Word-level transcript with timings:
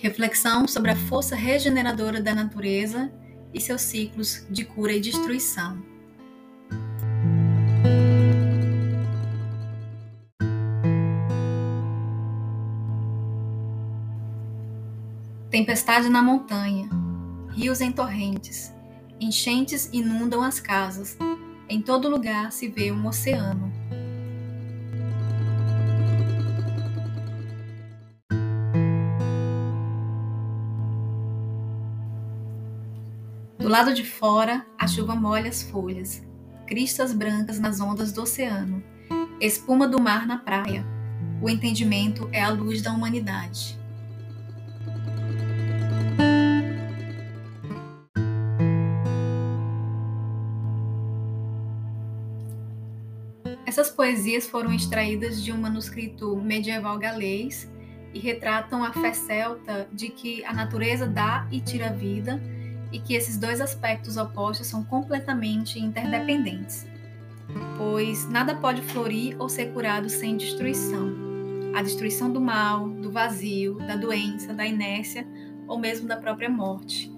Reflexão 0.00 0.68
sobre 0.68 0.92
a 0.92 0.96
força 0.96 1.34
regeneradora 1.34 2.22
da 2.22 2.32
natureza 2.32 3.12
e 3.52 3.60
seus 3.60 3.82
ciclos 3.82 4.46
de 4.48 4.64
cura 4.64 4.92
e 4.92 5.00
destruição. 5.00 5.82
Tempestade 15.50 16.08
na 16.08 16.22
montanha, 16.22 16.88
rios 17.50 17.80
em 17.80 17.90
torrentes, 17.90 18.72
enchentes 19.20 19.90
inundam 19.92 20.42
as 20.42 20.60
casas, 20.60 21.18
em 21.68 21.82
todo 21.82 22.08
lugar 22.08 22.52
se 22.52 22.68
vê 22.68 22.92
um 22.92 23.04
oceano. 23.04 23.67
Do 33.58 33.66
lado 33.66 33.92
de 33.92 34.04
fora, 34.04 34.64
a 34.78 34.86
chuva 34.86 35.16
molha 35.16 35.48
as 35.48 35.64
folhas, 35.64 36.24
cristas 36.64 37.12
brancas 37.12 37.58
nas 37.58 37.80
ondas 37.80 38.12
do 38.12 38.22
oceano, 38.22 38.80
espuma 39.40 39.88
do 39.88 40.00
mar 40.00 40.28
na 40.28 40.38
praia. 40.38 40.86
O 41.42 41.50
entendimento 41.50 42.28
é 42.32 42.40
a 42.40 42.50
luz 42.50 42.80
da 42.80 42.92
humanidade. 42.92 43.76
Essas 53.66 53.90
poesias 53.90 54.46
foram 54.46 54.72
extraídas 54.72 55.42
de 55.42 55.52
um 55.52 55.58
manuscrito 55.58 56.36
medieval 56.36 56.96
galês 56.96 57.68
e 58.14 58.20
retratam 58.20 58.84
a 58.84 58.92
fé 58.92 59.12
celta 59.12 59.88
de 59.92 60.10
que 60.10 60.44
a 60.44 60.52
natureza 60.52 61.08
dá 61.08 61.46
e 61.50 61.60
tira 61.60 61.92
vida 61.92 62.40
e 62.92 62.98
que 62.98 63.14
esses 63.14 63.36
dois 63.36 63.60
aspectos 63.60 64.16
opostos 64.16 64.66
são 64.66 64.82
completamente 64.82 65.78
interdependentes, 65.78 66.86
pois 67.76 68.28
nada 68.28 68.54
pode 68.54 68.82
florir 68.82 69.36
ou 69.38 69.48
ser 69.48 69.72
curado 69.72 70.08
sem 70.08 70.36
destruição. 70.36 71.14
A 71.74 71.82
destruição 71.82 72.30
do 72.30 72.40
mal, 72.40 72.88
do 72.88 73.10
vazio, 73.10 73.74
da 73.74 73.94
doença, 73.94 74.54
da 74.54 74.66
inércia 74.66 75.26
ou 75.66 75.78
mesmo 75.78 76.08
da 76.08 76.16
própria 76.16 76.48
morte. 76.48 77.12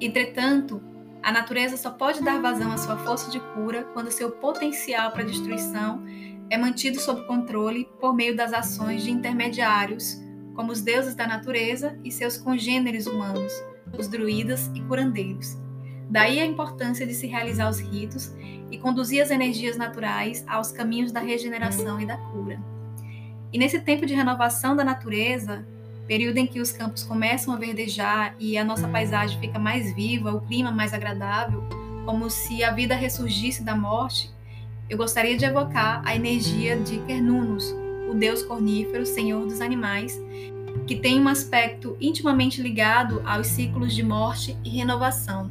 Entretanto, 0.00 0.82
a 1.22 1.30
natureza 1.30 1.76
só 1.76 1.90
pode 1.90 2.22
dar 2.22 2.40
vazão 2.40 2.72
à 2.72 2.78
sua 2.78 2.96
força 2.96 3.30
de 3.30 3.38
cura 3.54 3.84
quando 3.92 4.10
seu 4.10 4.32
potencial 4.32 5.12
para 5.12 5.22
destruição 5.22 6.02
é 6.50 6.58
mantido 6.58 6.98
sob 6.98 7.24
controle 7.26 7.88
por 8.00 8.14
meio 8.14 8.36
das 8.36 8.52
ações 8.52 9.04
de 9.04 9.10
intermediários, 9.10 10.20
como 10.54 10.72
os 10.72 10.82
deuses 10.82 11.14
da 11.14 11.26
natureza 11.26 11.98
e 12.04 12.10
seus 12.10 12.36
congêneres 12.36 13.06
humanos, 13.06 13.52
os 13.98 14.08
druidas 14.08 14.70
e 14.74 14.80
curandeiros. 14.80 15.56
Daí 16.08 16.40
a 16.40 16.46
importância 16.46 17.06
de 17.06 17.14
se 17.14 17.26
realizar 17.26 17.68
os 17.68 17.80
ritos 17.80 18.32
e 18.70 18.78
conduzir 18.78 19.22
as 19.22 19.30
energias 19.30 19.76
naturais 19.76 20.44
aos 20.46 20.70
caminhos 20.70 21.12
da 21.12 21.20
regeneração 21.20 22.00
e 22.00 22.06
da 22.06 22.16
cura. 22.16 22.60
E 23.52 23.58
nesse 23.58 23.80
tempo 23.80 24.06
de 24.06 24.14
renovação 24.14 24.74
da 24.74 24.84
natureza, 24.84 25.66
período 26.06 26.38
em 26.38 26.46
que 26.46 26.60
os 26.60 26.72
campos 26.72 27.02
começam 27.02 27.54
a 27.54 27.56
verdejar 27.56 28.34
e 28.38 28.58
a 28.58 28.64
nossa 28.64 28.88
paisagem 28.88 29.38
fica 29.40 29.58
mais 29.58 29.94
viva, 29.94 30.32
o 30.32 30.40
clima 30.40 30.70
mais 30.70 30.92
agradável, 30.92 31.62
como 32.04 32.28
se 32.28 32.64
a 32.64 32.72
vida 32.72 32.94
ressurgisse 32.94 33.62
da 33.62 33.76
morte, 33.76 34.30
eu 34.90 34.98
gostaria 34.98 35.36
de 35.36 35.44
evocar 35.44 36.02
a 36.04 36.14
energia 36.14 36.76
de 36.76 36.98
Quernunus, 37.00 37.74
o 38.10 38.14
deus 38.14 38.42
cornífero, 38.42 39.06
senhor 39.06 39.46
dos 39.46 39.60
animais, 39.60 40.20
que 40.92 41.00
tem 41.00 41.18
um 41.18 41.26
aspecto 41.26 41.96
intimamente 41.98 42.60
ligado 42.60 43.22
aos 43.24 43.46
ciclos 43.46 43.94
de 43.94 44.02
morte 44.02 44.54
e 44.62 44.68
renovação. 44.68 45.50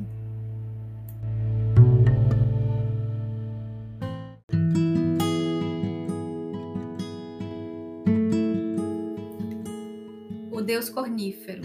O 10.52 10.62
deus 10.62 10.92
cornífero. 10.92 11.64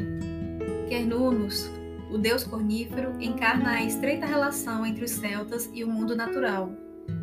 Quernunus, 0.88 1.70
o 2.10 2.16
deus 2.16 2.44
cornífero, 2.44 3.12
encarna 3.20 3.72
a 3.72 3.84
estreita 3.84 4.24
relação 4.24 4.86
entre 4.86 5.04
os 5.04 5.10
celtas 5.10 5.68
e 5.74 5.84
o 5.84 5.86
mundo 5.86 6.16
natural. 6.16 6.72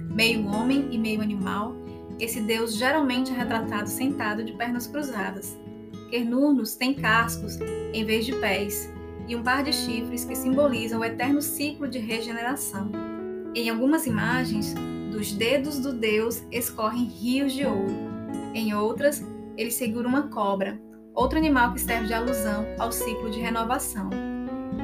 Meio 0.07 0.45
homem 0.45 0.87
e 0.91 0.99
meio 0.99 1.19
animal, 1.19 1.75
esse 2.19 2.39
deus 2.41 2.75
geralmente 2.75 3.31
é 3.31 3.33
retratado 3.35 3.89
sentado 3.89 4.43
de 4.43 4.53
pernas 4.53 4.85
cruzadas, 4.85 5.57
Quernurnos 6.13 6.75
tem 6.75 6.93
cascos 6.93 7.57
em 7.91 8.05
vez 8.05 8.23
de 8.23 8.33
pés 8.33 8.87
e 9.27 9.35
um 9.35 9.41
par 9.41 9.63
de 9.63 9.73
chifres 9.73 10.23
que 10.23 10.35
simbolizam 10.35 10.99
o 10.99 11.03
eterno 11.03 11.41
ciclo 11.41 11.87
de 11.87 11.97
regeneração. 11.97 12.91
Em 13.55 13.67
algumas 13.67 14.05
imagens, 14.05 14.75
dos 15.11 15.31
dedos 15.31 15.79
do 15.79 15.91
deus 15.91 16.43
escorrem 16.51 17.05
rios 17.05 17.51
de 17.51 17.65
ouro. 17.65 17.95
Em 18.53 18.75
outras, 18.75 19.25
ele 19.57 19.71
segura 19.71 20.07
uma 20.07 20.27
cobra, 20.27 20.79
outro 21.15 21.39
animal 21.39 21.73
que 21.73 21.81
serve 21.81 22.05
de 22.05 22.13
alusão 22.13 22.63
ao 22.77 22.91
ciclo 22.91 23.31
de 23.31 23.39
renovação. 23.39 24.11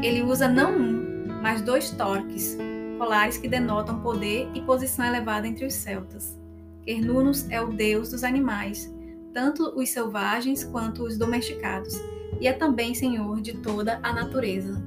Ele 0.02 0.24
usa 0.24 0.48
não 0.48 0.76
um, 0.76 1.28
mas 1.44 1.62
dois 1.62 1.92
torques, 1.92 2.58
colares 2.98 3.38
que 3.38 3.48
denotam 3.48 4.02
poder 4.02 4.50
e 4.56 4.62
posição 4.62 5.06
elevada 5.06 5.48
entre 5.48 5.64
os 5.64 5.76
celtas. 5.76 6.36
Quernunnos 6.84 7.48
é 7.52 7.62
o 7.62 7.68
deus 7.68 8.10
dos 8.10 8.24
animais, 8.24 8.92
tanto 9.40 9.72
os 9.80 9.88
selvagens 9.88 10.66
quanto 10.66 11.04
os 11.04 11.18
domesticados, 11.18 11.98
e 12.42 12.48
é 12.48 12.52
também 12.52 12.94
senhor 12.94 13.40
de 13.40 13.54
toda 13.54 13.98
a 14.04 14.12
natureza. 14.12 14.84